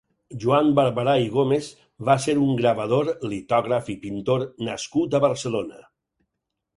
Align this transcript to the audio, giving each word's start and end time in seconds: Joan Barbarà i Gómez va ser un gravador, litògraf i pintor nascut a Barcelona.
Joan 0.43 0.69
Barbarà 0.77 1.11
i 1.23 1.27
Gómez 1.33 1.67
va 2.09 2.15
ser 2.23 2.33
un 2.45 2.57
gravador, 2.61 3.11
litògraf 3.33 3.91
i 3.95 3.97
pintor 4.07 4.47
nascut 4.69 5.19
a 5.19 5.23
Barcelona. 5.27 5.79